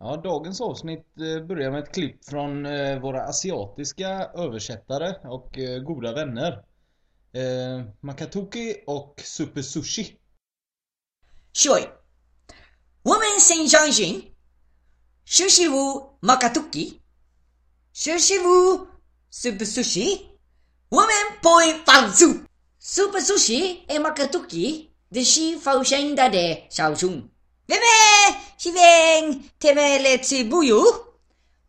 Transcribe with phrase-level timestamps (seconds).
[0.00, 5.82] Ja, dagens avsnitt eh, börjar med ett klipp från eh, våra asiatiska översättare och eh,
[5.82, 6.64] goda vänner.
[8.00, 10.16] Makatoki och Super Sushi.
[11.52, 11.82] Shoi!
[13.02, 14.22] Woman Senjanshin!
[15.24, 17.00] Shushiwu Makatoki!
[17.92, 18.86] Shushiwu
[19.30, 20.18] Super Sushi!
[20.90, 22.34] Woman poi Fanzu!
[22.78, 25.60] Super Sushi är Makatoki, det shi
[25.90, 26.14] de.
[26.14, 27.30] Dade Shaoshun.
[27.66, 28.47] Bebe!
[28.58, 30.82] 西边天边来吃不油，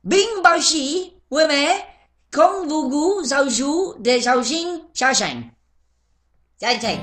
[0.09, 1.85] 冰雹西外面
[2.31, 5.51] 空无故烧树的烧心下山，
[6.57, 6.99] 再见。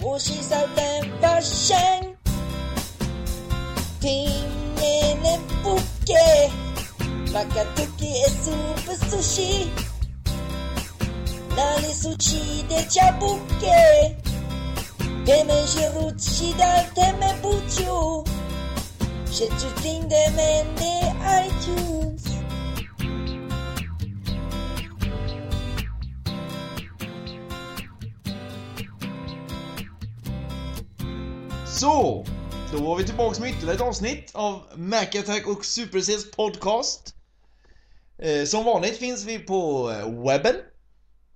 [0.00, 0.82] 我是烧的
[1.20, 1.78] 发香，
[4.00, 4.32] 天
[4.76, 5.76] 边的不
[6.06, 6.14] 给，
[7.34, 8.50] 那个土鸡熟
[8.86, 9.68] 不熟悉？
[11.54, 13.68] 哪里熟悉的脚步给？
[15.26, 18.24] Teme Jerutsi dar teme butiu
[19.26, 21.14] Przetutinde mende
[21.46, 22.22] iTunes
[31.66, 32.24] Så!
[32.72, 37.14] Då var vi tillbaka med ytterligare ett avsnitt av Mac Attack och SuperCs podcast.
[38.18, 40.54] Eh, som vanligt finns vi på eh, webben.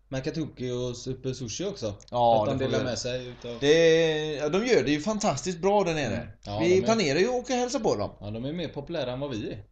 [0.10, 1.96] Makatoki och Super Sushi också.
[2.12, 3.58] Ja, att de delar med sig utav...
[3.60, 6.16] Det, ja, de gör det ju fantastiskt bra där nere.
[6.16, 6.28] Mm.
[6.46, 8.12] Ja, vi är- planerar ju att åka och hälsa på dem.
[8.20, 9.64] Ja, de är mer populära än vad vi är.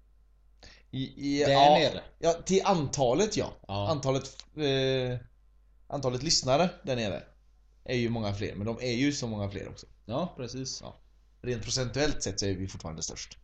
[0.92, 2.02] I, i, Där ja, nere.
[2.20, 3.54] Ja, till antalet ja.
[3.68, 3.90] Ja.
[3.90, 4.24] Antalet,
[4.58, 5.20] eh,
[5.88, 7.24] antalet lyssnare där nere
[7.86, 9.86] är ju många fler, men de är ju så många fler också.
[10.06, 10.82] Ja, precis.
[10.82, 10.96] Ja.
[11.42, 13.38] Rent procentuellt sett så är vi fortfarande störst.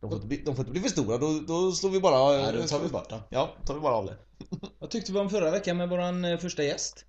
[0.00, 2.36] De får inte bli, de får inte bli för stora, då, då slår vi bara...
[2.38, 3.20] Ja, då tar vi bort dem.
[3.30, 4.16] Ja, tar vi bara av det.
[4.78, 7.04] Vad tyckte vi om förra veckan med våran eh, första gäst?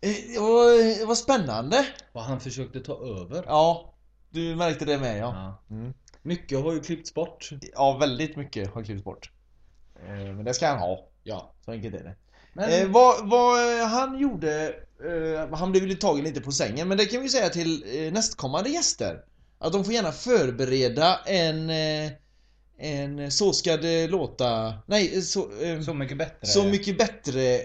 [0.00, 1.86] Eh, Det var, det var spännande.
[2.12, 3.44] Vad han försökte ta över.
[3.46, 3.94] Ja,
[4.30, 5.56] du märkte det med ja.
[5.68, 5.76] Ja.
[5.76, 5.94] Mm.
[6.22, 7.50] Mycket har ju klippts bort.
[7.72, 9.30] Ja, väldigt mycket har klippts bort.
[10.06, 11.08] Eh, Men det ska han ha.
[11.22, 11.52] Ja.
[11.64, 12.16] Så enkelt är det.
[12.52, 14.74] Men, Eh, vad, vad eh, han gjorde,
[15.04, 18.12] eh, han blev ju tagen lite på sängen, men det kan vi säga till eh,
[18.12, 19.24] nästkommande gäster.
[19.58, 22.10] Att de får gärna förbereda en, eh,
[22.78, 26.46] en Så ska det låta, nej, så, eh, så mycket bättre.
[26.46, 27.60] så mycket bättre eh,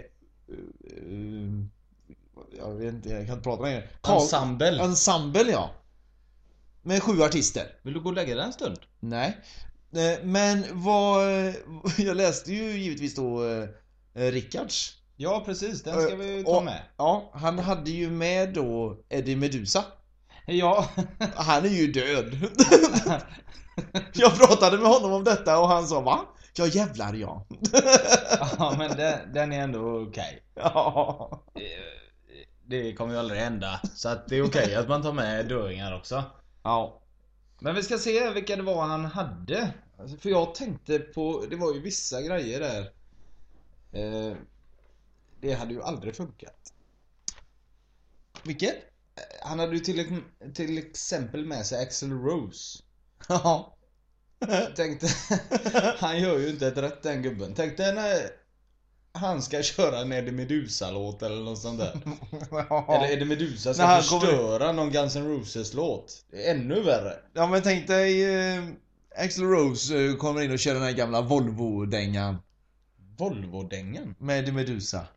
[0.98, 1.66] eh,
[2.58, 3.90] Jag vet inte, jag kan inte prata längre.
[4.02, 4.82] Karl- Ensemble.
[4.84, 5.72] Ensemble ja.
[6.84, 7.76] Med sju artister.
[7.82, 8.80] Vill du gå och lägga dig en stund?
[9.00, 9.38] Nej.
[9.96, 11.28] Eh, Men vad,
[11.98, 13.68] jag läste ju givetvis då eh,
[14.14, 15.84] Rickards Ja, precis.
[15.84, 16.82] Den ska vi ta Och- med.
[16.98, 19.84] Ja, han hade ju med då Eddie Medusa.
[20.46, 20.86] Ja.
[21.36, 22.50] Han är ju död.
[24.14, 26.20] jag pratade med honom om detta och han sa va?
[26.56, 27.46] Ja jävlar ja.
[28.58, 30.44] ja, men den, den är ändå okej.
[30.56, 31.44] ja.
[31.56, 31.62] Eh,
[32.66, 33.80] Det kommer ju aldrig hända.
[33.96, 36.24] Så att det är okej att man tar med döingar också.
[36.64, 37.02] Ja.
[37.60, 39.74] Men vi ska se vilka det var han hade.
[40.20, 42.92] För jag tänkte på, det var ju vissa grejer där.
[45.42, 46.74] Det hade ju aldrig funkat.
[48.44, 48.76] Vilket?
[49.44, 50.22] Han hade ju till,
[50.54, 52.80] till exempel med sig Axel Rose.
[53.30, 53.78] Ja.
[54.76, 55.08] Tänkte,
[55.98, 57.54] han gör ju inte ett rätt den gubben.
[57.54, 58.22] Tänkte när
[59.14, 61.92] han ska köra en Eddie Meduza-låt eller något sånt där.
[62.96, 66.26] Eller Eddie Meduza ska När han kommer- förstöra någon Guns N' Roses-låt.
[66.32, 67.14] Det är ännu värre.
[67.34, 68.24] Ja men tänk dig
[68.56, 68.64] eh,
[69.18, 72.36] Axl Rose eh, kommer in och kör den här gamla Volvo-dängan
[73.18, 74.16] Volvo-dängan.
[74.20, 75.08] med Eddie Medusa.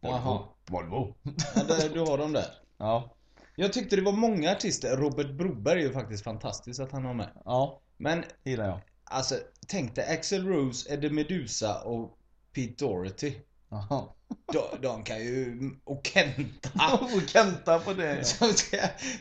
[0.00, 0.42] Jaha.
[0.66, 1.14] Volvo.
[1.54, 2.46] Ja, där, du har dem där.
[2.78, 3.12] Ja.
[3.56, 4.96] Jag tyckte det var många artister.
[4.96, 7.28] Robert Broberg är ju faktiskt fantastiskt att han har med.
[7.44, 8.80] Ja, Men gillar jag.
[9.04, 9.34] alltså,
[9.66, 12.18] tänk dig Axel Rose, Eddie Meduza och
[12.54, 13.32] Pete Doherty.
[13.68, 14.04] Jaha.
[14.52, 15.70] De, de kan ju...
[15.84, 16.70] Och Kenta.
[17.14, 18.24] Och Kenta på det.
[18.24, 18.44] Så,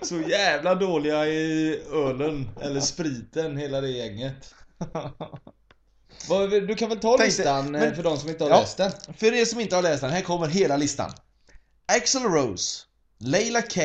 [0.01, 4.55] så jävla dåliga i ölen, eller spriten, hela det gänget.
[6.67, 8.59] Du kan väl ta Tänkte- listan eh, men- för de som inte har Ja.
[8.59, 8.91] läst den?
[9.17, 11.11] För er som inte har läst den, här kommer hela listan.
[11.85, 12.83] Axl Rose,
[13.19, 13.81] Leila K,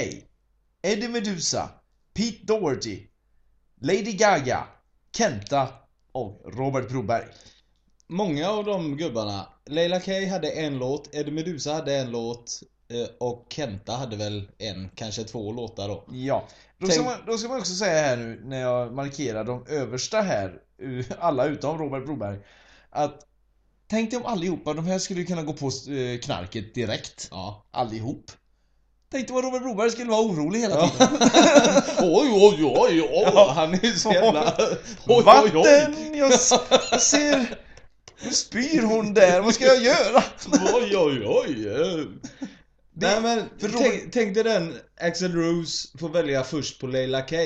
[0.82, 1.68] Eddie Meduza,
[2.14, 3.06] Pete Doherty,
[3.80, 4.66] Lady Gaga,
[5.16, 5.68] Kenta
[6.12, 7.24] och Robert Broberg.
[8.08, 12.60] Många av de gubbarna, Leila K hade en låt, Eddie Meduza hade en låt
[13.18, 16.04] och Kenta hade väl en, kanske två låtar då.
[16.12, 16.44] Ja.
[16.78, 19.66] Då, Tänk- ska man, då ska man också säga här nu när jag markerar de
[19.68, 20.52] översta här,
[20.82, 22.38] eh, alla utom Robert Broberg,
[22.90, 23.26] att
[23.90, 27.28] Tänk dig om allihopa, de här skulle kunna gå på eh, knarket direkt.
[27.30, 27.64] Ja.
[27.70, 28.30] Allihop.
[29.12, 31.08] Tänkte vad Robert Broberg skulle vara orolig hela tiden.
[31.98, 33.32] Oj, oj, oj, oj.
[33.54, 34.54] Han är så jävla...
[34.58, 34.76] Oj,
[35.06, 35.50] oj, oj.
[35.54, 36.14] Vatten!
[36.14, 36.52] Jag, s-
[36.90, 37.58] jag ser...
[38.24, 40.22] Nu spyr hon där, vad ska jag göra?
[40.74, 41.68] Oj, oj, oj.
[42.94, 43.00] Eh.
[43.00, 47.36] Nej men, för tänk, tänk dig den Axel Rose får välja först på Leila K.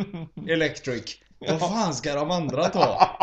[0.48, 1.18] Electric.
[1.38, 3.16] Vad fan ska de andra ta?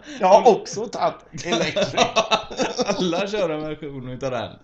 [0.20, 1.94] Jag har också tagit Electric.
[2.86, 4.56] Alla kör en version utav den.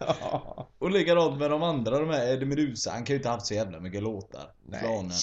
[0.79, 2.91] Och likadant med de andra, de här Eddie Meduza.
[2.91, 4.53] Han kan ju inte haft så jävla mycket låtar.
[4.67, 4.81] Nej.
[4.81, 5.17] Planen.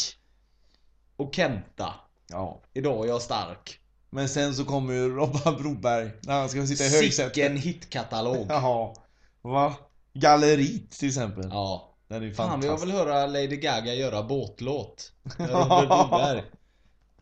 [1.17, 1.93] Och Kenta.
[2.27, 2.61] Ja.
[2.73, 3.79] Idag är jag stark.
[4.09, 7.35] Men sen så kommer ju Robban Broberg när han ska sitta i högsätet.
[7.35, 8.45] Sicken hitkatalog.
[8.49, 8.93] Jaha.
[9.41, 9.75] Va?
[10.19, 11.47] Galleriet till exempel.
[11.51, 11.91] Ja.
[12.07, 12.83] Den är ju Fan, fantastisk.
[12.87, 15.11] vill höra Lady Gaga göra båtlåt.
[15.37, 16.43] Robert.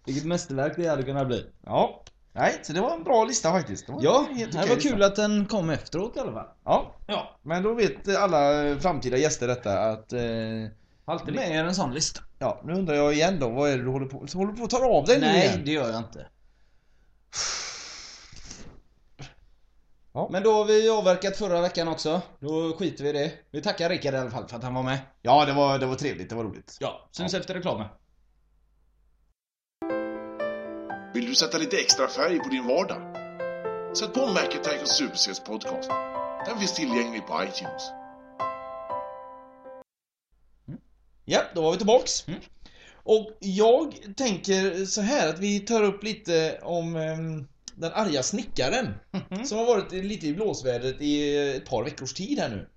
[0.06, 1.45] Vilket mästerverk det hade kunnat bli.
[1.66, 2.04] Ja.
[2.34, 3.88] Nej, så det var en bra lista faktiskt.
[3.88, 4.90] Det var Ja, det var lista.
[4.90, 6.48] kul att den kom efteråt i alla fall.
[6.66, 6.95] Ja.
[7.07, 7.38] Ja.
[7.42, 8.40] Men då vet alla
[8.80, 10.13] framtida gäster detta att...
[10.13, 10.22] Eh,
[11.06, 12.22] Alltid med i en sån lista.
[12.40, 14.28] ja, nu undrar jag igen då, vad är det du håller på...
[14.28, 15.62] Så håller du på att ta av dig nu Nej, igen?
[15.66, 16.28] det gör jag inte.
[20.13, 20.27] Ja.
[20.31, 22.21] Men då har vi avverkat förra veckan också.
[22.39, 23.31] Då skiter vi i det.
[23.51, 25.00] Vi tackar Rickard i alla fall för att han var med.
[25.21, 26.77] Ja, det var, det var trevligt, det var roligt.
[26.80, 27.88] Ja, syns efter reklamen.
[31.13, 33.18] Vill du sätta lite extra färg på din vardag?
[33.98, 35.89] Sätt på Mac Attack och Super Cs podcast.
[36.45, 37.83] Den finns tillgänglig på iTunes.
[41.25, 42.27] Ja, då var vi tillbaks.
[42.27, 42.39] Mm.
[43.04, 48.87] Och jag tänker så här att vi tar upp lite om ehm, den arga snickaren.
[49.29, 49.45] Mhm.
[49.45, 52.69] Som har varit lite i blåsvädret i ett par veckors tid här nu.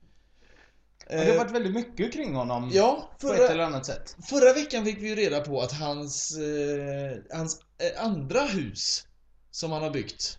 [1.10, 2.70] Ja, det har varit väldigt mycket kring honom.
[2.74, 4.16] Ja, På ett förra, eller annat sätt.
[4.30, 9.06] förra veckan fick vi ju reda på att hans, eh, hans eh, andra hus
[9.50, 10.38] som han har byggt,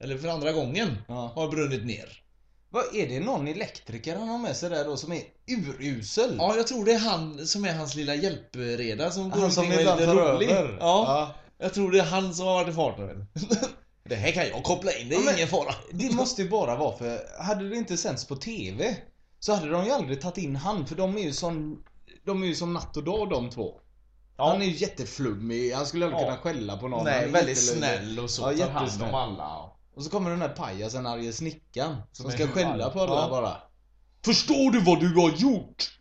[0.00, 1.32] eller för andra gången, Ja.
[1.34, 2.20] har brunnit ner.
[2.70, 6.34] Vad är det någon elektriker han har med sig där då som är urusel?
[6.38, 9.64] Ja, jag tror det är han som är hans lilla hjälpreda som går Han som
[9.66, 10.50] omkring och är lite rolig.
[10.50, 10.76] över.
[10.80, 13.26] Ja, jag tror det är han som har varit i farten.
[14.08, 15.74] det här kan jag koppla in, det är Ja, ingen fara.
[15.92, 18.96] Det måste ju bara vara för, hade det inte sänds på TV
[19.38, 21.84] så hade de ju aldrig tagit in han för de är ju som,
[22.24, 23.80] de är ju som natt och dag de två.
[24.36, 24.48] Ja.
[24.48, 26.26] Han är ju jätteflummig, han skulle aldrig Ja.
[26.26, 27.04] kunna skälla på någon.
[27.04, 28.52] Nej, väldigt snäll och så.
[28.56, 29.70] Ja, tar hand om alla.
[29.94, 33.28] Och så kommer den här pajasen arge snickaren som är ska skälla på alla Ja.
[33.30, 33.56] bara.
[34.24, 35.98] Förstår du vad du har gjort?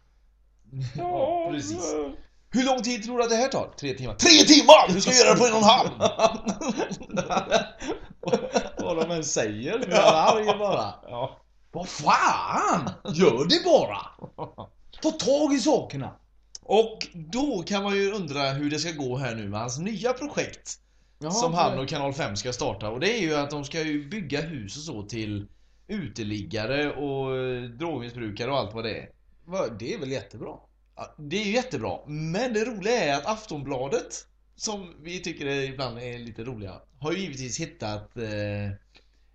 [0.98, 1.94] Ja, precis.
[2.54, 3.74] Hur lång tid tror du att det här tar?
[3.80, 4.16] Tre timmar.
[4.16, 4.94] Tre timmar!
[4.94, 5.90] Du ska göra det på en och en halv!
[8.78, 10.94] vad de än säger, nu är han arg bara.
[11.04, 11.40] ja.
[11.72, 12.90] Vad fan!
[13.14, 14.00] Gör det bara!
[15.02, 16.16] Ta tag i sakerna!
[16.62, 20.14] Och då kan man ju undra hur det ska gå här nu med hans nya
[20.14, 20.80] projekt.
[21.32, 22.90] som han och Kanal 5 ska starta.
[22.90, 25.48] Och det är ju att de ska ju bygga hus och så till
[25.88, 29.10] uteliggare och eh, drogmissbrukare och allt vad det är.
[29.80, 30.58] Det är väl jättebra?
[31.04, 31.98] Ja, det är ju jättebra.
[32.08, 37.12] Men det roliga är att Aftonbladet, som vi tycker är, ibland är lite roliga, har
[37.12, 38.72] ju givetvis hittat eh,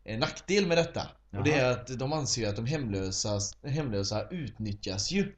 [0.05, 1.03] en nackdel med detta.
[1.39, 5.35] Och det är att de anser ju att de hemlösa, hemlösa utnyttjas ju.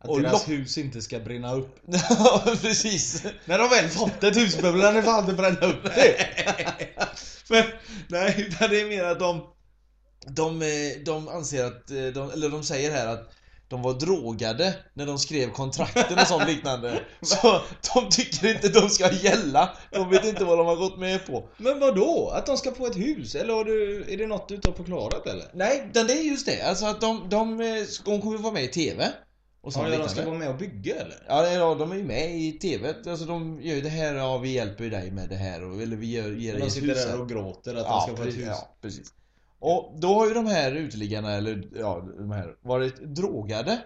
[0.00, 1.76] Att Och deras lock- hus inte ska brinna upp.
[2.10, 3.24] Ja, precis.
[3.44, 6.16] När de väl fått ett hus behöver ni fan inte bränna upp det.
[7.50, 7.64] Men,
[8.08, 9.46] nej, utan det är mer att de,
[10.26, 10.68] de, eh,
[11.04, 13.30] de anser att, eh, de, eller de säger här att
[13.68, 17.00] de var drogade när de skrev kontrakten och sånt liknande.
[17.22, 17.60] Så
[17.94, 19.70] de tycker inte de ska gälla.
[19.92, 21.48] De vet inte vad de har gått med på.
[21.56, 22.30] Men vad då?
[22.34, 23.34] Att de ska få ett hus?
[23.34, 25.46] Eller har du, är det något du inte har förklarat eller?
[25.54, 26.62] Nej, det är just det.
[26.62, 27.66] Alltså att de, de, eh,
[28.04, 29.08] de kommer vara med i TV.
[29.60, 30.14] Och sånt Ja, de liknande.
[30.22, 31.16] ska vara med och bygga eller?
[31.28, 32.94] Ja, de är ju med i TV.
[33.06, 35.82] Alltså de gör ju det här, ja vi hjälper ju dig med det här.
[35.82, 37.12] Eller vi gör, ger dig De ett sitter hus här.
[37.12, 38.44] där och gråter att Ja, de ska få ett hus.
[38.46, 39.12] ja, precis.
[39.60, 43.78] Och då har ju de här uteliggarna, eller ja, de här, varit drogade.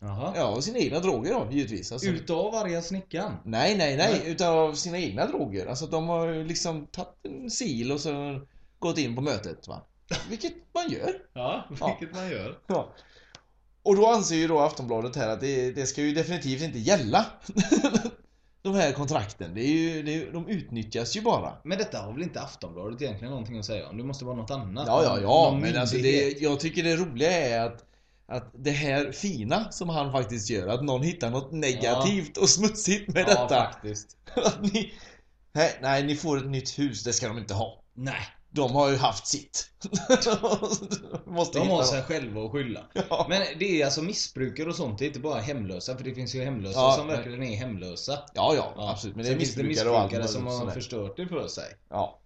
[0.00, 0.32] Jaha.
[0.36, 1.92] Ja, av sina egna droger då, givetvis.
[1.92, 3.32] Alltså, Utav arga snickaren?
[3.44, 5.66] Nej, nej, nej, utav sina egna droger.
[5.66, 8.40] Alltså de har ju liksom tagit en sil och så
[8.78, 9.86] gått in på mötet va.
[10.28, 11.14] Vilket man gör.
[11.32, 11.96] Ja, Ja.
[12.00, 12.58] vilket man gör.
[12.66, 12.94] Ja.
[13.82, 17.26] Och då anser ju då Aftonbladet här att det, det ska ju definitivt inte gälla.
[18.62, 19.54] De här kontrakten.
[19.54, 21.52] Det är ju, det är, de utnyttjas ju bara.
[21.64, 23.96] Men detta har väl inte Aftonbladet egentligen någonting att säga om?
[23.98, 24.84] Det måste vara något annat?
[24.86, 25.58] Ja, ja, ja.
[25.62, 27.84] Men alltså det, jag tycker det roliga är att
[28.30, 33.14] att det här fina som han faktiskt gör, att någon hittar något negativt och smutsigt
[33.14, 33.48] med Ja, detta.
[33.48, 34.16] faktiskt.
[34.34, 34.92] Att ni,
[35.52, 37.82] nej, nej, ni får ett nytt hus, det ska de inte ha.
[37.94, 38.26] Nej.
[38.50, 39.70] De har ju haft sitt.
[41.26, 42.80] Måste De har sig själva att skylla.
[43.10, 43.26] Ja.
[43.28, 45.96] Men det är alltså missbrukare och sånt, det är inte bara hemlösa.
[45.96, 48.18] För det finns ju hemlösa Ja, som men- verkligen är hemlösa.
[48.34, 49.16] Ja, ja, absolut.
[49.16, 50.12] Men det är finns missbrukare och allt.
[50.12, 51.64] missbrukare som har förstört det för sig.
[51.88, 52.20] Ja.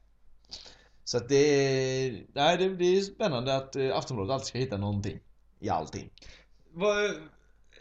[1.04, 2.26] Så att det är...
[2.34, 5.18] Nej, det, det är spännande att eh, Aftonbladet alltid ska hitta någonting.
[5.60, 6.10] I allting.
[6.72, 6.96] Vad,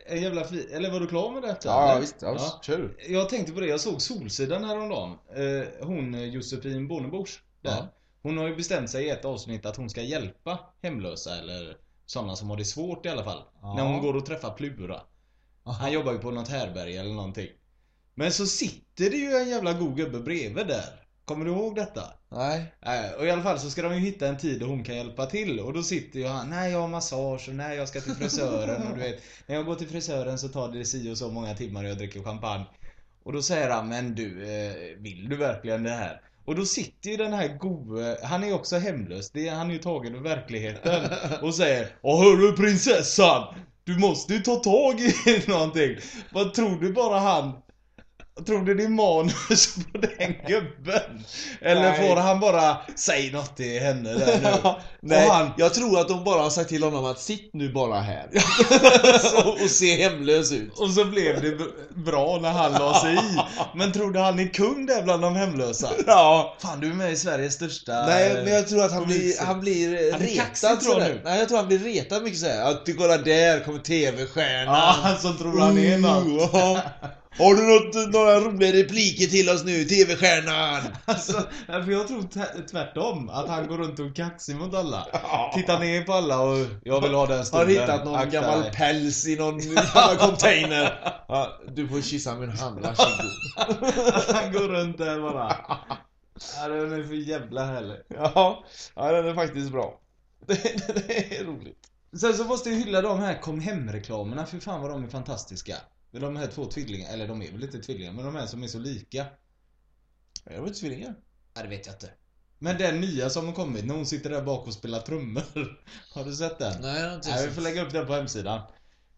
[0.07, 0.67] en jävla fi...
[0.73, 1.69] Eller var du klar med detta?
[1.69, 2.01] Ja, eller?
[2.01, 2.15] visst.
[2.21, 2.63] Ja, visst.
[2.63, 2.95] Kör.
[3.09, 5.11] Jag tänkte på det, jag såg Solsidan häromdagen.
[5.35, 7.71] Eh, hon eh, Josefin Bornebusch där.
[7.71, 7.87] Ja.
[8.21, 12.35] Hon har ju bestämt sig i ett avsnitt att hon ska hjälpa hemlösa eller sådana
[12.35, 13.43] som har det svårt i alla fall.
[13.61, 13.73] Ja.
[13.73, 15.01] När hon går och träffar Plura.
[15.63, 17.47] Han jobbar ju på något härberge eller någonting.
[18.15, 21.01] Men så sitter det ju en jävla god gubbe bredvid där.
[21.25, 22.03] Kommer du ihåg detta?
[22.29, 22.73] Nej.
[22.85, 24.95] Nej, och i alla fall så ska de ju hitta en tid då hon kan
[24.95, 28.01] hjälpa till och då sitter ju han, nej jag har massage och nej jag ska
[28.01, 31.17] till frisören och du vet När jag går till frisören så tar det si och
[31.17, 32.65] så många timmar och jag dricker champagne
[33.23, 36.21] Och då säger han, men du, eh, vill du verkligen det här?
[36.51, 39.73] Och då sitter ju den här gode, han är också hemlös, det är, han är
[39.73, 41.09] ju tagen ur verkligheten
[41.41, 43.55] Och säger, Åh hörru prinsessan!
[43.83, 45.97] Du måste ju ta tag i någonting
[46.31, 47.53] Vad tror du bara han
[48.45, 51.23] Tror du det är manus på den gubben?
[51.61, 52.09] Eller Nej.
[52.09, 54.69] får han bara Säg något till henne där nu
[55.01, 57.99] Nej, han- jag tror att de bara har sagt till honom att sitt nu bara
[57.99, 58.27] här.
[59.45, 60.79] och, och se hemlös ut.
[60.79, 61.57] Och så blev det
[61.95, 63.19] bra när han la sig i
[63.75, 65.89] Men tror du han är kung där bland de hemlösa?
[66.07, 66.55] Ja.
[66.59, 69.59] Fan du är med i Sveriges största Nej, men jag tror att han blir, han
[69.59, 71.21] blir Han är retad tror du?
[71.23, 72.71] Nej, jag tror han blir retad mycket såhär.
[72.71, 74.75] Att du kolla där kommer TV-stjärnan.
[74.75, 76.79] Ja, han som tror han är något.
[77.37, 80.81] Har du något, några roliga repliker till oss nu, TV-stjärnan?
[81.05, 81.33] Alltså,
[81.67, 85.51] för jag tror tvärtom Att han går runt och är kaxig mot alla Ja.
[85.55, 88.61] Tittar ner på alla och Jag vill ha den Har stolen hittat någon Akta gammal
[88.61, 88.71] dig.
[88.71, 90.99] päls i någon gammal container.
[91.27, 94.35] Ja, du får kyssa min hand, varsågod.
[94.35, 95.55] Han går runt där bara
[96.61, 98.63] Ja den är för jävla härlig Ja,
[98.95, 99.99] ja den är faktiskt bra.
[100.47, 100.53] Det,
[101.07, 101.87] det är roligt.
[102.19, 105.75] Sen så måste jag hylla de här kom hem-reklamerna, för fan vad de är fantastiska.
[106.11, 108.67] De här två tvillingarna, eller de är väl inte tvillingar, men de här som är
[108.67, 109.25] så lika.
[110.45, 111.15] Är de inte tvillingar?
[111.55, 112.11] Nej, det vet jag inte.
[112.59, 115.43] Men den nya som har kommit, när hon sitter där bak och spelar trummor.
[116.13, 116.81] Har du sett den?
[116.81, 117.55] Nej, jag har inte Nej, vi sett.
[117.55, 118.61] får lägga upp den på hemsidan.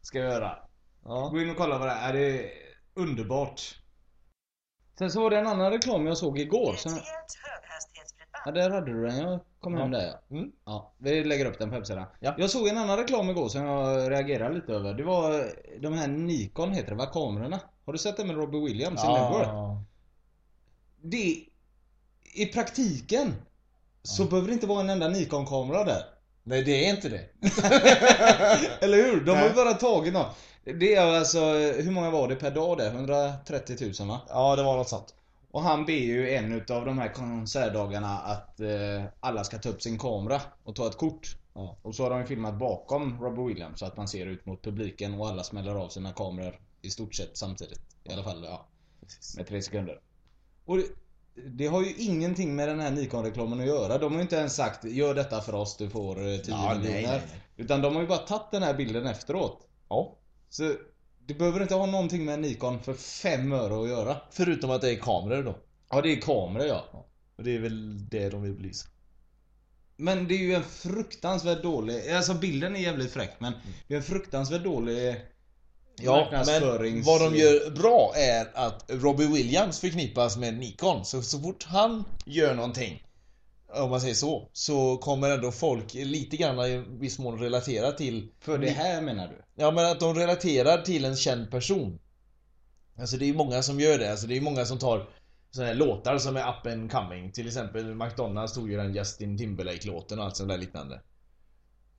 [0.02, 0.58] Ska jag göra.
[1.04, 1.30] Ja.
[1.30, 2.14] Gå in och kolla vad det är.
[2.14, 2.52] Det är
[2.94, 3.80] underbart.
[4.98, 6.74] Sen så var det en annan reklam jag såg igår.
[6.76, 7.00] Som...
[8.46, 9.18] Ja, där hade du den.
[9.18, 10.38] Jag kom hem där ja.
[10.38, 10.52] Mm.
[10.66, 10.94] ja.
[10.98, 12.06] Vi lägger upp den på hemsidan.
[12.20, 12.36] Ja.
[12.38, 14.94] Jag såg en annan reklam igår som jag reagerade lite över.
[14.94, 17.06] Det var de här Nikon heter det va?
[17.06, 17.60] Kamerorna.
[17.86, 19.48] Har du sett det med Robbie Williams i Network?
[19.48, 19.84] Ja.
[21.02, 21.46] Det...
[22.36, 23.34] I praktiken
[24.04, 26.04] så behöver det inte vara en enda Nikon-kamera där.
[26.44, 27.26] Nej, det är inte det.
[28.86, 29.26] Eller hur?
[29.26, 30.36] De har ju bara tagit något.
[30.64, 32.92] Det är alltså, hur många var det per dag där?
[32.92, 34.22] 130 000 va?
[34.30, 35.16] Ja, det var något sånt.
[35.54, 39.82] Och han ber ju en utav de här konsertdagarna att eh, alla ska ta upp
[39.82, 41.38] sin kamera och ta ett kort.
[41.54, 41.78] Ja.
[41.82, 44.62] Och så har de ju filmat bakom Robbie Williams så att man ser ut mot
[44.62, 47.82] publiken och alla smäller av sina kameror i stort sett samtidigt.
[48.04, 48.68] I alla fall, ja.
[49.38, 50.00] Med tre sekunder.
[50.66, 50.86] Och det,
[51.36, 53.98] det har ju ingenting med den här Nikon-reklamen att göra.
[53.98, 56.74] De har ju inte ens sagt gör detta för oss, du får eh, 10 Ja,
[56.74, 57.22] nej, miljoner.
[57.58, 59.68] Utan de har ju bara tagit den här bilden efteråt.
[59.90, 60.16] Ja.
[60.50, 60.74] Så
[61.26, 64.18] det behöver inte ha någonting med Nikon för fem öre att göra.
[64.32, 65.56] Förutom att det är kameror då.
[65.90, 67.08] Ja, det är kameror ja.
[67.36, 68.88] Och det är väl det de vill belysa.
[69.98, 73.54] Men det är ju en fruktansvärt dålig, alltså bilden är jävligt fräck men
[73.88, 75.16] det är en fruktansvärt dålig
[76.02, 81.06] Ja, men vad de gör bra är att Robbie Williams förknippas med Nikon.
[81.06, 83.04] Så, så fort han gör någonting,
[83.76, 88.32] om man säger så, så kommer ändå folk lite grann i viss mån relatera till
[88.40, 89.42] För det här menar du?
[89.56, 92.00] Ja men att de relaterar till en känd person.
[93.00, 94.12] Alltså det är ju många som gör det.
[94.12, 95.10] Alltså det är ju många som tar
[95.52, 97.32] sådana här låtar som är up and coming.
[97.32, 101.02] Till exempel McDonalds tog ju den Justin Timberlake-låten och allt sånt där liknande.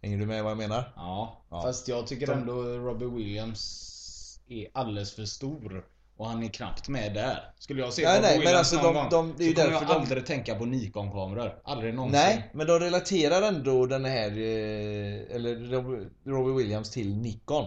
[0.02, 0.92] Hänger du med vad jag menar?
[0.96, 1.62] Ja, Ja.
[1.62, 5.84] fast jag tycker ändå Robbie Williams är alldeles för stor
[6.16, 7.52] och han är knappt med där.
[7.58, 9.72] Skulle jag se Nej, nej, men alltså någon de- gång de- det är så kommer
[9.72, 11.60] jag de- aldrig tänka på Nikon-kameror.
[11.64, 12.20] Aldrig någonsin.
[12.20, 17.64] Nej, men de relaterar ändå den här, eh, eller Rob- Robbie Williams till Nikon.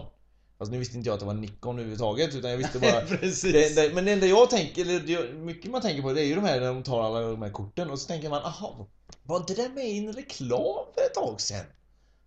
[0.58, 3.52] Fast nu visste inte jag att det var Nikon överhuvudtaget utan jag visste bara Precis.
[3.52, 6.26] det, det, Men det enda jag tänker, eller det, mycket man tänker på det är
[6.26, 8.86] ju de här när de tar alla de här korten och så tänker man aha,
[9.22, 11.64] var inte den med i en reklam för ett tag sedan?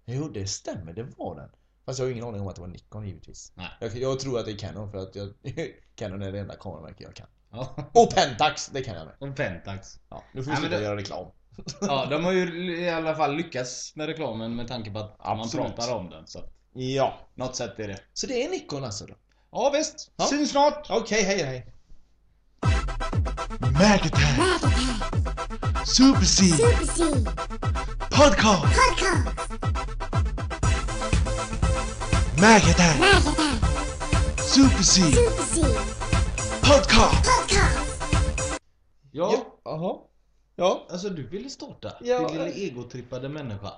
[0.05, 1.49] Jo det stämmer, det var den.
[1.85, 3.51] Fast jag har ingen aning om att det var Nikon givetvis.
[3.55, 3.67] Nej.
[3.79, 5.29] Jag, jag tror att det är Canon för att jag,
[5.95, 7.27] Canon är det enda kameramärke jag kan.
[7.51, 7.75] Ja.
[7.93, 9.15] Och Pentax, det kan jag med.
[9.29, 9.99] Och Pentax.
[10.09, 11.25] Ja, nu får vi sluta det- göra reklam.
[11.81, 15.67] Ja, de har ju i alla fall lyckats med reklamen med tanke på att Absolut.
[15.67, 16.27] man pratar om den.
[16.27, 16.39] Så
[16.73, 17.19] Ja.
[17.35, 17.99] något sätt är det.
[18.13, 19.13] Så det är Nikon alltså då?
[19.51, 20.25] Ja visst, Ja.
[20.25, 20.87] syns snart!
[20.89, 21.73] Okej, hej hej.
[23.59, 24.61] Mac Attack.
[25.87, 26.43] Super C.
[28.09, 28.63] Podcast.
[28.63, 29.01] Mac
[32.43, 32.97] Attack.
[34.37, 35.01] Super C.
[36.61, 37.29] Podcast.
[39.11, 39.97] Ja, Ja, Jaha.
[40.55, 40.87] Ja.
[40.89, 41.93] alltså du ville starta.
[42.01, 42.19] Ja.
[42.19, 43.71] Din lilla egotrippade människa.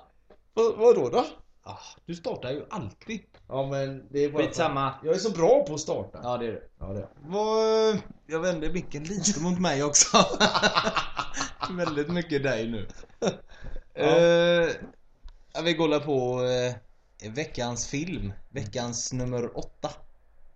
[0.54, 1.24] Vad, vadå då?
[1.62, 3.20] Ah, du startar ju alltid.
[3.48, 4.42] Ja men det är bara...
[4.42, 4.94] Skitsamma.
[5.04, 6.20] Jag är så bra på att starta.
[6.22, 6.62] Ja, det är det.
[6.78, 7.08] Ja, det är.
[7.20, 7.98] Vad...
[8.26, 10.16] Jag vänder micken lite mot mig också.
[11.70, 12.88] Väldigt mycket dig nu.
[15.56, 16.74] Ja, vi kollar på eh,
[17.28, 18.32] veckans film.
[18.48, 19.90] Veckans nummer åtta.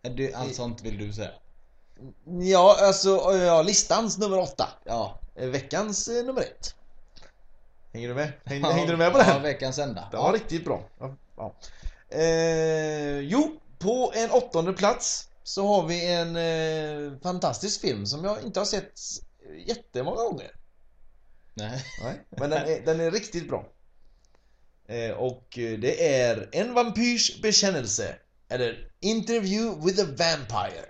[0.02, 1.30] Är det allt sånt vill du säga?
[2.40, 4.68] Ja, alltså ja, listans nummer åtta.
[4.84, 5.20] Ja.
[5.34, 6.74] Eh, Veckans eh, nummer ett.
[7.92, 8.32] Hänger du med?
[8.44, 9.24] Hängde, hängde du med på det?
[9.28, 10.08] Ja, veckans enda.
[10.10, 10.82] Det var riktigt bra.
[10.98, 11.54] Ja, ja.
[12.08, 18.42] Eh, jo, på en åttonde plats så har vi en eh, fantastisk film som jag
[18.42, 19.00] inte har sett
[19.66, 20.50] jättemånga gånger.
[21.54, 21.84] Nej.
[22.02, 23.66] Nej, men den är, den är riktigt bra.
[24.88, 28.14] Eh, och eh, det är En vampyrs bekännelse.
[28.50, 30.88] Eller Interview with a Vampire.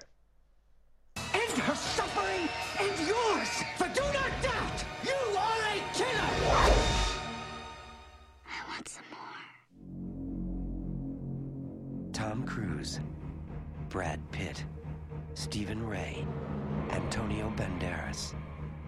[1.35, 3.49] End her suffering and yours!
[3.77, 6.31] For do not doubt, you are a killer!
[8.47, 9.43] I want some more.
[12.13, 13.01] Tom Cruise,
[13.89, 14.65] Brad Pitt,
[15.35, 16.25] Stephen Ray,
[16.91, 18.35] Antonio Banderas,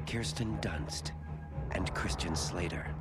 [0.07, 1.11] Kirsten Dunst,
[1.73, 2.95] and Christian Slater.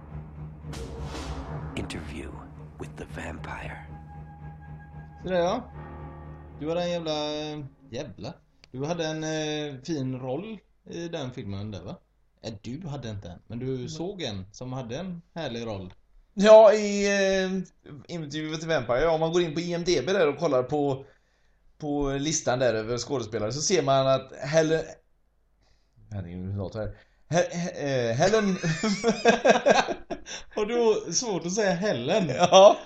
[1.79, 2.31] Interview
[2.79, 3.77] with the Vampire.
[5.23, 5.71] Så det ja.
[6.59, 7.13] Du hade en jävla...
[7.91, 8.33] Jävla?
[8.71, 10.59] Du hade en eh, fin roll
[10.89, 11.95] i den filmen där va?
[12.43, 15.93] Eh, du hade inte en, men du såg en som hade en härlig roll.
[16.33, 17.51] Ja, i eh,
[18.15, 21.05] Interview with a Vampire, ja, om man går in på IMDB där och kollar på
[21.77, 24.83] på listan där över skådespelare så ser man att Helen...
[26.11, 26.93] Herregud, hur låter det?
[27.29, 28.57] He- he- eh, Helen...
[30.55, 32.31] Har du svårt att säga Helen?
[32.37, 32.77] ja.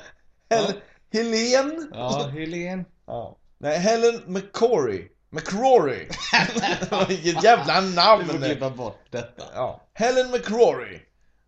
[0.50, 0.74] Hel-
[1.14, 1.92] Helen...
[1.94, 2.86] Ja, Helen.
[3.08, 3.38] Ja.
[3.58, 5.08] Nej, Helen McCrory.
[5.30, 6.08] McCrory.
[7.08, 8.24] Vilket jävla namn!
[8.28, 9.44] Du får klippa bort detta.
[9.54, 9.82] Ja.
[9.94, 11.00] Helen McCrory.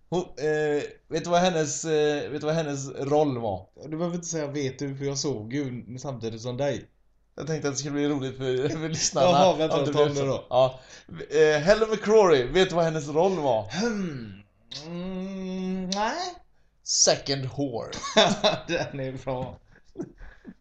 [0.10, 3.66] Hon, eh, vet du vad hennes, eh, vet du vad hennes roll var?
[3.90, 6.86] Du behöver inte säga vet du, för jag såg ju samtidigt som dig.
[7.38, 9.28] Jag tänkte att det skulle bli roligt för, för lyssnarna.
[9.28, 10.26] Jaha, vänta, Om det ta nu så.
[10.26, 10.46] då.
[10.50, 10.80] Ja.
[11.30, 13.64] Eh, Helen McCrory, vet du vad hennes roll var?
[13.64, 14.34] Hmm.
[14.86, 16.34] Mm, nej.
[16.84, 17.92] Second whore.
[18.68, 19.60] Den är bra.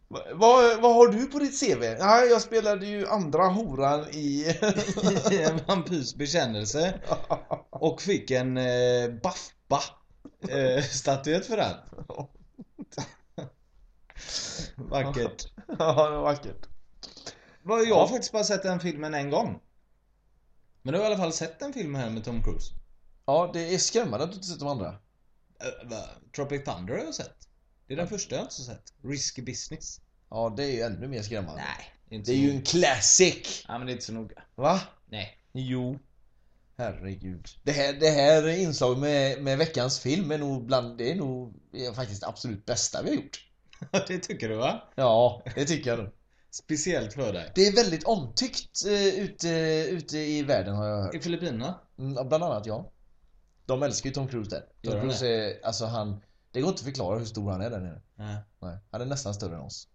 [0.07, 1.79] Va- vad, vad har du på ditt CV?
[1.99, 4.45] Nej, jag spelade ju andra horan i...
[5.31, 6.99] I en vampyrs bekännelse.
[7.69, 9.83] Och fick en eh, Baffa
[10.41, 10.83] eh,
[11.41, 11.75] för den.
[14.75, 15.47] Vackert.
[15.67, 16.67] ja, det var vackert.
[17.63, 17.99] Jag Ja.
[17.99, 19.59] har faktiskt bara sett den filmen en gång.
[20.81, 22.73] Men du har i alla fall sett en film här med Tom Cruise.
[23.25, 24.89] Ja, det är skrämmande att du inte sett de andra.
[24.89, 25.97] Uh,
[26.35, 27.47] Tropic Thunder har jag sett.
[27.87, 28.93] Det är den första jag inte sett.
[29.03, 30.01] Risky Business.
[30.29, 31.61] Ja, det är ju ännu mer skrämmande.
[31.61, 33.65] Nej, inte Det är ju en classic!
[33.67, 34.43] Ja, men det är inte så noga.
[34.55, 34.81] Va?
[35.09, 35.39] Nej.
[35.53, 35.99] Jo.
[36.77, 37.47] Herregud.
[37.63, 41.53] Det här, det här inslaget med, med veckans film är nog bland, det är nog
[41.73, 43.49] är faktiskt absolut bästa vi har gjort.
[44.07, 44.83] det tycker du va?
[44.95, 46.09] Ja, det tycker jag nog.
[46.51, 47.51] Speciellt för dig.
[47.55, 49.49] Det är väldigt omtyckt eh, ute,
[49.89, 51.15] ute i världen har jag hört.
[51.15, 51.79] I Filippinerna?
[51.99, 52.91] Mm, bland annat ja.
[53.65, 54.65] De älskar ju Tom Cruise där.
[54.81, 57.61] Gör Tom de Cruise är, alltså han, det går inte att förklara hur stor han
[57.61, 58.01] är där nere.
[58.15, 58.37] Nej.
[58.59, 59.87] Nej, han är nästan större än oss.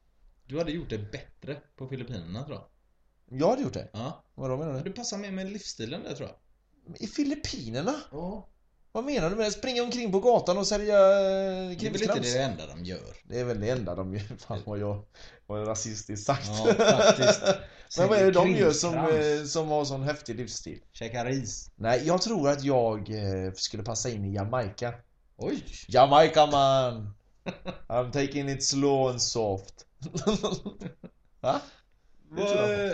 [0.47, 2.67] Du hade gjort det bättre på Filippinerna tror jag.
[3.41, 3.89] Jag hade gjort det.
[3.93, 4.25] Ja.
[4.35, 4.89] Vadå menar Men du?
[4.91, 6.37] du passar mer med livsstilen där tror jag.
[7.03, 7.95] I Filippinerna?
[8.11, 8.49] Ja.
[8.93, 9.51] Vad menar du med det?
[9.51, 12.33] Springa omkring på gatan och sälja eh, Det är väl inte krimskrams?
[12.33, 13.17] det enda de gör.
[13.25, 14.37] Det är väl det enda de gör.
[14.39, 15.05] Fan vad jag
[15.47, 16.49] var rasistiskt sagt.
[16.49, 17.43] Ja, faktiskt.
[17.99, 19.25] Men vad är det de gör som, Krimskrams.
[19.41, 20.81] eh, som har sån häftig livsstil?
[20.93, 21.71] Käka ris.
[21.77, 24.95] Nej, jag tror att jag eh, skulle passa in i Jamaica.
[25.37, 25.65] Oj!
[25.89, 27.15] Jamaica man!
[27.89, 29.87] I'm taking it slow and soft.
[31.41, 31.61] Va?
[32.29, 32.93] Vad-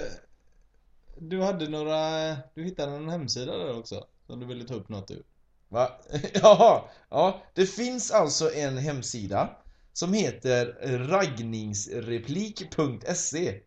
[1.18, 2.30] Du hade några...
[2.54, 4.06] Du hittade en hemsida där också.
[4.26, 5.22] Som du ville ta upp något ur.
[5.68, 6.00] Va?
[6.34, 7.42] Jaha, ja.
[7.54, 9.56] Det finns alltså en hemsida
[9.92, 10.66] som heter
[11.08, 13.60] raggningsreplik.se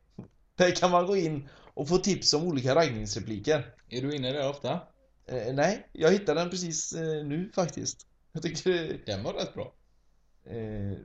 [0.55, 3.75] Där kan man gå in och få tips om olika raggningsrepliker.
[3.89, 4.71] Är du inne där ofta?
[5.25, 8.07] Eh, nej, jag hittade den precis eh, nu faktiskt.
[8.31, 9.73] Jag tycker det, Den var rätt bra.
[10.45, 10.97] eh,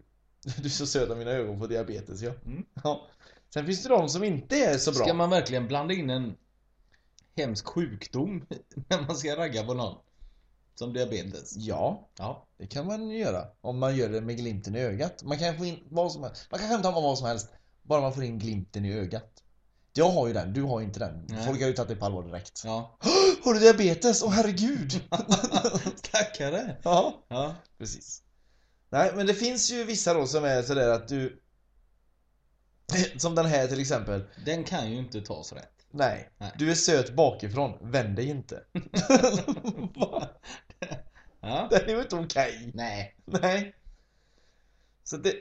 [0.62, 2.32] Du så av mina ögon på diabetes ja.
[2.46, 2.64] Mm.
[2.84, 3.08] ja.
[3.54, 5.04] Sen finns det de som inte är så bra.
[5.04, 6.36] Ska man verkligen blanda in en
[7.36, 8.46] hemsk sjukdom
[8.88, 9.98] när man ska ragga på någon?
[10.74, 11.56] Som diabetes?
[11.56, 12.46] Ja, Ja.
[12.58, 13.44] det kan man göra.
[13.60, 15.22] Om man gör det med glimten i ögat.
[15.22, 16.46] Man kan få in vad som helst.
[16.50, 17.48] Man kan skämta om vad som helst.
[17.82, 19.30] Bara man får in glimten i ögat.
[19.92, 21.26] Jag har ju den, du har inte den.
[21.28, 21.46] Nej.
[21.46, 22.62] Folk har ju tagit det på allvar direkt.
[22.64, 22.98] Ja.
[23.44, 24.22] Har du diabetes?
[24.22, 24.92] Åh herregud!
[25.96, 26.76] Stackare!
[26.82, 27.54] ja, Ja.
[27.78, 28.22] precis.
[28.90, 31.40] Nej, men det finns ju vissa då som är sådär att du...
[33.18, 34.24] Som den här till exempel.
[34.44, 35.83] Den kan ju inte tas rätt.
[35.96, 36.52] Nej, Nej.
[36.58, 37.90] du är söt bakifrån.
[37.90, 38.64] Vänd dig inte.
[41.40, 41.68] Ja.
[41.70, 42.70] Den är ju inte okej.
[42.74, 43.16] Nej.
[43.24, 43.74] Nej.
[45.04, 45.34] Så det...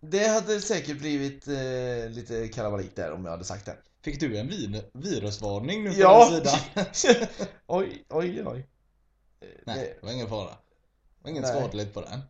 [0.00, 3.76] Det hade säkert blivit eh, lite kalabalik där om jag hade sagt det.
[4.04, 6.30] Fick du en vin- virusvarning nu på Ja.
[6.30, 7.26] den sidan?
[7.66, 8.68] oj, oj, oj.
[9.40, 10.50] Eh, Nej, det- det var ingen fara.
[10.50, 12.20] Det var inget skadligt på den.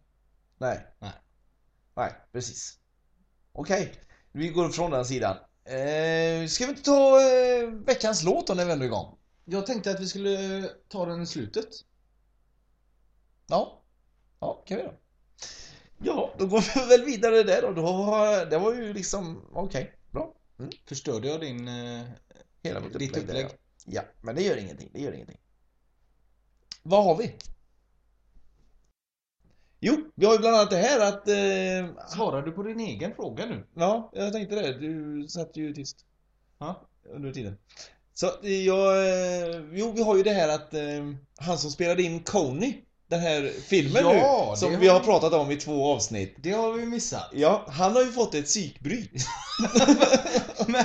[0.59, 0.87] Nej.
[0.99, 1.13] Nej.
[1.97, 2.79] Nej, precis.
[3.53, 3.93] Okej,
[4.33, 5.37] vi går från den sidan.
[5.65, 9.19] Eh, ska vi inte ta eh, veckans låt då när vi ändå är igång?
[9.45, 11.69] Jag tänkte att vi skulle ta den i slutet.
[13.47, 13.83] Ja.
[14.41, 14.95] Ja, kan vi då.
[16.05, 17.73] Ja, då går vi väl vidare där då.
[17.73, 20.35] då det var ju liksom, okej, bra.
[20.87, 21.69] Förstörde jag din...
[21.69, 22.03] eh,
[22.63, 23.27] Hela mitt Ditt upplägg.
[23.27, 23.47] där, upplägg.
[23.51, 23.53] Ja.
[23.85, 24.91] ja, men det gör ingenting.
[24.93, 25.39] Det gör ingenting.
[26.83, 27.35] Vad har vi?
[29.85, 31.29] Jo, vi har ju bland annat det här att...
[31.29, 33.67] Eh, Svarar du på din egen fråga nu?
[33.75, 34.79] ja, jag tänkte det.
[34.79, 35.97] Du satt ju tyst
[36.59, 36.89] Ja.
[37.15, 37.59] under tiden.
[38.15, 39.07] Så jag...
[39.07, 40.83] Eh, jo, vi har ju det här att eh,
[41.39, 42.75] han som spelade in Coney,
[43.09, 46.35] den här filmen Ja, nu, som vi har vi- pratat om i två avsnitt.
[46.39, 47.31] Det har vi missat.
[47.33, 49.13] Ja, han har ju fått ett psykbryt.
[50.67, 50.85] Men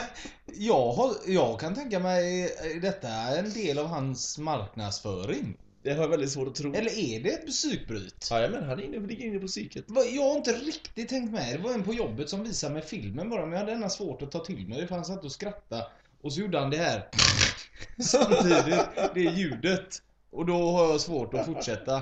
[0.54, 5.58] jag, har, jag kan tänka mig, är detta en del av hans marknadsföring?
[5.88, 6.74] Det har jag väldigt svårt att tro.
[6.74, 8.28] Eller är det ett psykbryt?
[8.32, 9.86] Ja, men han är inne, ligger inne på psyket.
[9.88, 11.54] Jag har inte riktigt tänkt med.
[11.54, 14.22] Det var en på jobbet som visade mig filmen bara, men jag hade ändå svårt
[14.22, 15.88] att ta till mig det för han satt och skrattade.
[16.22, 17.10] Och så gjorde han det här.
[18.02, 19.14] Samtidigt.
[19.14, 20.02] Det ljudet.
[20.30, 22.02] Och då har jag svårt att fortsätta.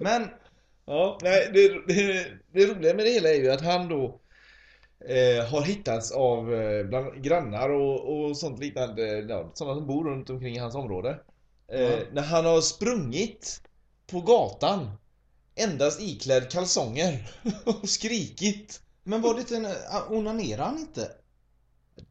[0.00, 0.28] Men,
[0.84, 4.20] Ja, nej, det, det, det roliga med det hela är ju att han då
[5.08, 10.04] eh, har hittats av eh, bland grannar och, och sånt liknande, ja, sådana som bor
[10.04, 11.18] runt omkring hans område.
[11.72, 11.98] Eh, Ja.
[12.12, 13.60] När han har sprungit
[14.06, 14.90] på gatan
[15.54, 17.32] endast iklädd kalsonger
[17.64, 18.82] och skrikit.
[19.02, 19.66] men var det inte en...
[20.08, 21.12] Onanerade han inte?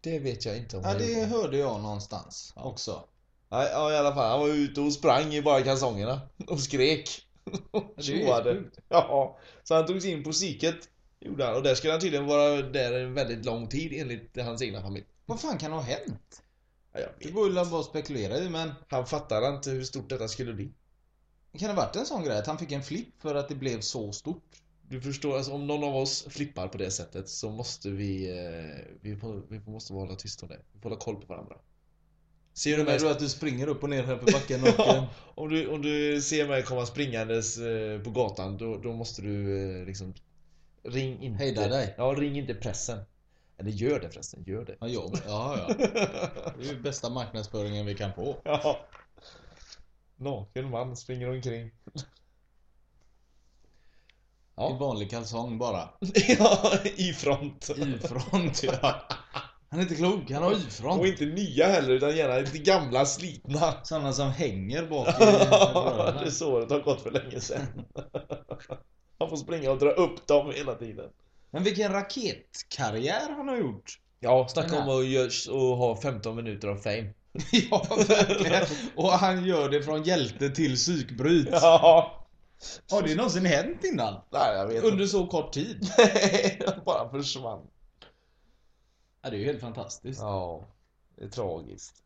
[0.01, 3.03] Det vet jag inte om Ja, det hörde jag någonstans också.
[3.51, 4.29] Nej, ja, i alla fall.
[4.31, 7.09] Han var ute och sprang i bara kalsongerna och skrek.
[7.71, 8.63] Och tjoade.
[8.89, 10.75] Ja, så han togs in på psyket.
[11.19, 11.55] Gjorde han.
[11.55, 15.05] Och där skulle han tydligen vara där en väldigt lång tid enligt hans egna familj.
[15.25, 16.41] Vad fan kan ha hänt?
[16.93, 20.27] Ja, jag Det går ju bara spekulera i, men Han fattade inte hur stort detta
[20.27, 20.71] skulle bli.
[21.59, 23.55] kan det ha varit en sån grej att han fick en flipp för att det
[23.55, 24.61] blev så stort?
[24.81, 28.85] Du förstår, alltså, om någon av oss flippar på det sättet så måste vi, eh,
[29.01, 30.59] vi, får, vi måste hålla tysta om det.
[30.73, 31.55] Vi får hålla koll på varandra.
[32.53, 34.67] Ser du mig, du att du springer upp och ner här för backen och...
[34.79, 38.93] eh, Ja, om, du, om du ser mig komma springandes eh, på gatan då, då
[38.93, 40.13] måste du eh, liksom
[40.83, 41.95] Ring inte Hejda dig.
[41.97, 42.99] Ja, ring inte pressen
[43.59, 45.73] Eller gör det förresten, gör det Ja, ja, ja, ja.
[46.57, 48.41] Det är ju bästa marknadsföringen vi kan få.
[48.45, 48.79] Ja
[50.15, 51.71] Naken man springer omkring I
[54.55, 55.89] Ja, vanlig kalsong bara.
[56.39, 59.01] ja i front Y-front ja.
[59.69, 61.05] Han är inte klok, han har Och Y-front.
[61.07, 66.31] inte nya heller utan gärna lite gamla slitna Sådana som hänger bak i Ja, det
[66.31, 67.85] såret har gått för länge sedan
[69.19, 71.09] Han får springa och dra upp dem hela tiden
[71.51, 73.99] Men vilken raketkarriär han har gjort.
[74.19, 77.13] Ja, snacka om att görs och ha 15 minuter av fame
[77.71, 78.63] Ja, verkligen.
[78.95, 81.47] Och han gör det från hjälte till psykbryt.
[81.51, 82.27] Ja
[82.91, 84.21] Har det någonsin hänt innan?
[84.31, 85.75] Nej, jag vet Under så kort tid?
[86.59, 87.67] inte bara försvann
[89.21, 90.19] Ja, det är ju helt fantastiskt.
[90.19, 90.67] Ja,
[91.15, 92.03] det är tragiskt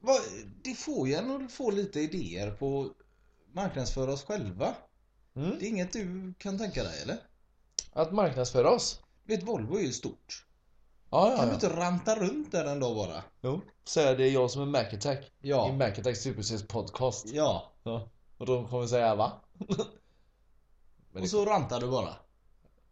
[0.00, 0.20] Vad-
[0.64, 2.90] Det får ju en att få lite idéer på
[3.52, 4.74] marknadsföra oss själva.
[5.36, 5.56] mm.
[5.58, 7.16] Det är inget du kan tänka dig eller?
[7.92, 10.46] Att marknadsföra oss Vet Volvo är ju stort.
[11.10, 11.54] Ja, Kan ja, du ja.
[11.54, 13.22] inte ranta runt där en dag bara?
[13.40, 15.72] Jo, säga det är jag som är Mac Attack i Ja.
[15.72, 17.72] Mac Attack Supersets podcast Ja.
[17.82, 18.08] ja.
[18.38, 19.32] Och de kommer säga va?
[21.12, 22.14] Och så rantar du bara.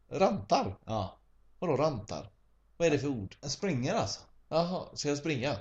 [0.09, 0.79] Rantar?
[0.85, 1.19] Ja.
[1.59, 2.31] Vadå rantar?
[2.77, 3.37] Vad är det för ord?
[3.41, 4.21] Jag springer alltså.
[4.49, 5.57] Jaha, ska jag springa?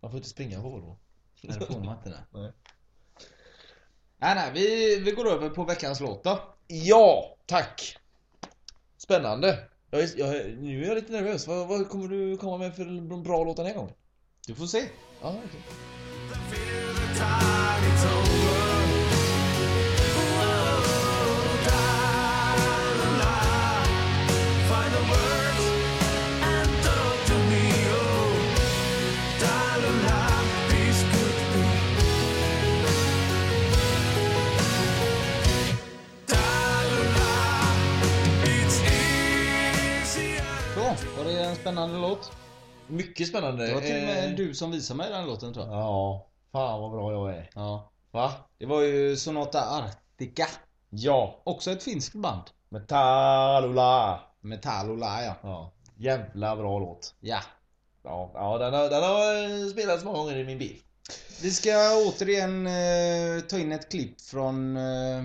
[0.00, 0.98] Man får inte springa på Volvo
[1.42, 2.08] Nej, det får man inte.
[2.08, 2.18] Nej.
[2.30, 2.52] Nej.
[4.16, 6.38] Nej, nej, vi, vi går över på veckans låt då.
[6.72, 7.96] Ja, tack!
[8.96, 9.58] Spännande!
[9.90, 10.28] Jag är, jag
[10.58, 11.46] nu är jag lite nervös.
[11.46, 13.94] Vad, vad kommer du komma med för en bra låt den här gången?
[14.46, 14.82] Du får se.
[15.22, 15.60] Ja, okej.
[18.02, 18.19] Så,
[41.70, 42.32] spännande låt?
[42.86, 43.66] Mycket spännande.
[43.66, 45.74] Det var till och med Eh, du som visade mig den låten tror jag.
[45.74, 47.50] Ja, fan vad bra jag är.
[47.54, 47.90] Ja.
[48.10, 48.32] Va?
[48.58, 50.46] Det var ju Sonata Arctica.
[50.88, 51.40] Ja.
[51.44, 52.42] Också ett finskt band.
[52.68, 54.20] Metallula.
[54.40, 55.34] Metallola ja.
[55.42, 55.72] Ja.
[55.96, 57.14] Jävla bra låt.
[57.20, 57.40] Ja.
[58.02, 60.76] Ja, ja den, har, den har eh, spelats många gånger i min bil.
[61.42, 61.70] Vi ska
[62.06, 65.24] återigen eh, ta in ett klipp från eh,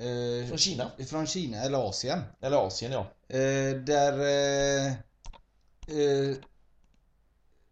[0.00, 0.90] Eh, Från Kina.
[1.06, 2.22] Från Kina eller Asien.
[2.40, 3.06] Eller Asien ja.
[3.36, 4.18] Eh, där...
[5.88, 6.36] Eh,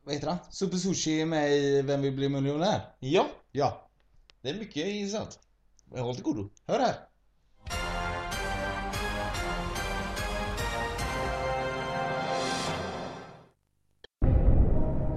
[0.05, 0.39] vad heter han?
[0.51, 2.81] Super Sushi är med i Vem vill bli miljonär?
[2.99, 3.89] Ja, Ja,
[4.43, 5.39] det är mycket intressant.
[5.91, 6.51] Men håll till godo.
[6.67, 6.95] hör här.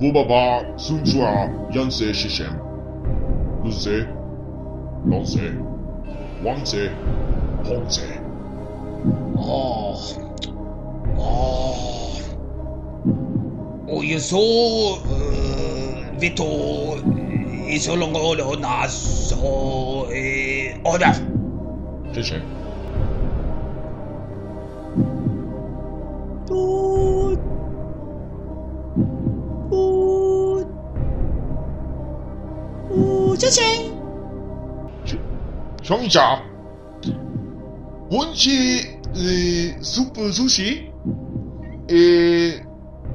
[0.01, 2.53] Wobaba, Sunchua, Yanse, Shishem.
[3.65, 4.07] Luze,
[5.05, 5.53] Lonse,
[6.43, 6.89] Wangse,
[7.65, 8.21] Hongse.
[9.38, 9.99] Åh.
[11.17, 11.98] Åh.
[13.89, 14.38] Och ju så...
[14.95, 16.97] Uh, vi tog
[17.69, 20.06] i så långa hållorna så...
[20.06, 21.15] Uh, Ada.
[22.13, 22.41] Shishem.
[35.89, 36.39] Chongja.
[38.12, 38.80] Wunchi,
[39.15, 40.91] äh, Super Sushi.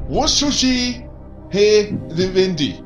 [0.06, 1.00] 我熟悉，
[1.50, 2.84] 嘿，这问题。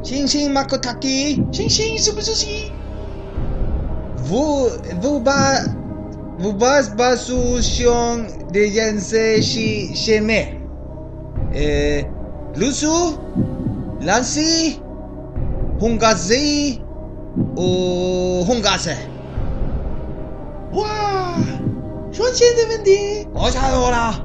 [0.00, 2.46] 星星马可塔基，星星是不是？
[4.30, 4.70] 我
[5.02, 5.32] 我把，
[6.40, 10.32] 我把把苏雄的检测器借你。
[11.52, 12.06] 诶，
[12.54, 13.18] 鲁苏，
[14.02, 14.80] 兰西，
[15.80, 16.80] 洪家嘴，
[17.56, 18.78] 哦，洪家。
[20.74, 21.34] 哇，
[22.12, 24.24] 赚钱的问题，我想到啦。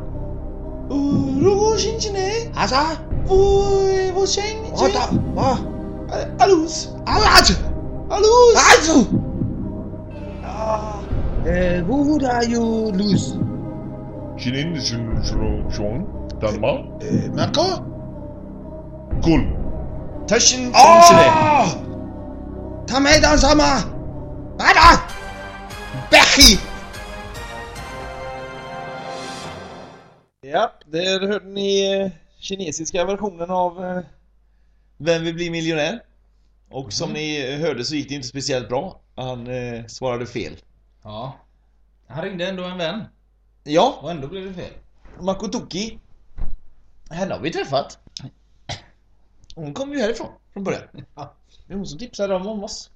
[1.42, 2.32] Ruhuşincine.
[2.56, 2.84] Haza.
[3.30, 3.66] Bu
[4.16, 4.86] bu şeyin için.
[4.86, 5.02] Ota.
[5.42, 5.58] Ha.
[6.40, 6.90] Aluz.
[7.08, 7.52] Alac.
[8.12, 8.56] Aluz.
[8.80, 9.08] Azu.
[11.88, 13.36] Wo da you lose?
[14.38, 15.22] Çin'in düşün
[15.70, 16.08] şun
[16.42, 16.68] tanma.
[16.68, 17.64] Eh, eh, Marco?
[19.24, 19.42] Kul.
[20.28, 21.32] Taşın içine.
[22.88, 23.68] Tam eydan sama.
[24.58, 25.00] Hadi.
[26.12, 26.58] Behi.
[30.56, 34.04] Ja, där hörde ni eh, kinesiska versionen av eh,
[34.98, 36.04] Vem vill bli miljonär?
[36.70, 39.00] Och som ni eh, hörde så gick det inte speciellt bra.
[39.16, 40.58] Han eh, svarade fel.
[41.04, 41.40] Ja.
[42.08, 43.04] Han ringde ändå en vän.
[43.64, 44.74] Ja, Och ändå blev det fel.
[45.20, 46.00] Makotoki.
[47.10, 48.00] Henne har vi träffat.
[49.56, 50.84] Hon kom ju härifrån från början.
[51.16, 51.34] Ja.
[51.68, 52.90] Det är hon som tipsade om, om oss.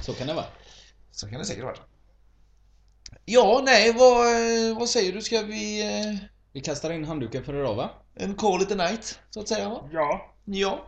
[0.00, 0.46] Så kan det vara.
[1.10, 1.76] Så kan det säkert vara.
[3.24, 5.22] Ja, nej, vad, eh, vad säger du?
[5.22, 5.82] Ska vi...
[5.82, 7.90] Eh, Vi kastar in handduken för idag va?
[8.14, 9.88] en call it a night, så att säga va?
[9.92, 10.34] Ja.
[10.44, 10.84] Ja.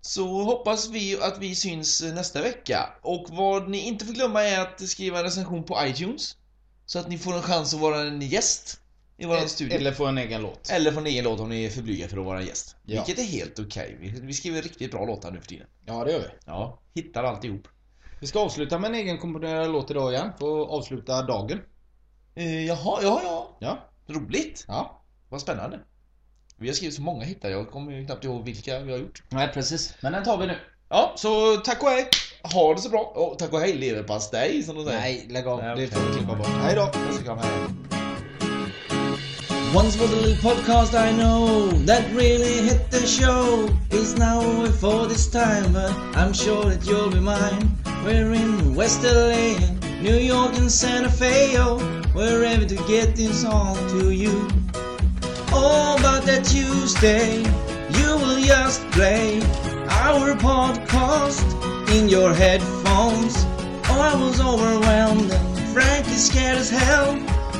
[0.00, 2.90] Så hoppas vi att vi syns nästa vecka.
[3.02, 6.36] Och vad ni inte får glömma är att skriva en recension på iTunes.
[6.86, 8.80] Så att ni får en chans att vara en gäst
[9.16, 9.76] i våran studio.
[9.76, 10.70] Eller få en egen låt.
[10.70, 12.76] Eller få en egen låt om ni är för blyga för att vara en gäst.
[12.82, 13.04] Ja.
[13.04, 13.96] Vilket är helt okej.
[14.00, 15.66] Vi, vi skriver riktigt bra låtar nu för tiden.
[15.84, 16.26] Ja, det gör vi.
[16.46, 17.68] Ja, hittar alltihop.
[18.20, 20.30] Vi ska avsluta med en egen komponerad låt idag igen.
[20.38, 21.60] För att avsluta dagen.
[22.34, 23.56] Eh, jaha, ja, ja.
[23.58, 23.78] Ja.
[24.08, 24.64] Roligt.
[24.68, 25.02] Ja.
[25.28, 25.80] Vad spännande.
[26.56, 29.22] Vi har skrivit så många hittar, jag kommer ju knappt ihåg vilka vi har gjort.
[29.28, 29.94] Nej, precis.
[30.00, 30.58] Men den tar vi nu.
[30.88, 32.08] Ja, så tack och hej.
[32.42, 33.00] Ha det så bra.
[33.00, 35.00] Och tack och hej leverpastej som de säger.
[35.00, 35.58] Nej, lägg av.
[35.62, 36.46] Nej, Det får vi klippa bort.
[36.46, 36.86] Hej då.
[36.86, 37.38] Puss och kram.
[39.76, 43.68] Once was a little podcast I know that really hit the show.
[43.90, 47.68] Is now before this time, but I'm sure that you'll be mine.
[48.04, 49.58] We're in West LA,
[50.02, 51.58] New York, and Santa Fe.
[51.58, 51.78] Oh,
[52.14, 54.48] we're ready to get this on to you.
[55.50, 57.38] Oh, but that Tuesday,
[57.98, 59.40] you will just play
[60.04, 61.44] our podcast
[61.96, 63.34] in your headphones.
[63.88, 67.14] Oh, I was overwhelmed and frankly scared as hell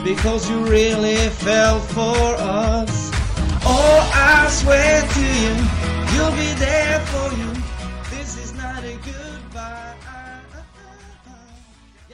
[0.05, 3.11] because you really fell for us.
[3.67, 5.55] Oh, I swear to you,
[6.15, 7.54] you'll be there for you.